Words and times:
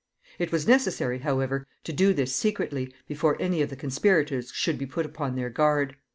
It 0.39 0.51
was 0.51 0.67
necessary, 0.67 1.19
however, 1.19 1.67
to 1.83 1.93
do 1.93 2.11
this 2.11 2.33
secretly, 2.35 2.91
before 3.07 3.37
any 3.39 3.61
of 3.61 3.69
the 3.69 3.75
conspirators 3.75 4.49
should 4.51 4.79
be 4.79 4.87
put 4.87 5.05
upon 5.05 5.35
their 5.35 5.51
guard. 5.51 5.95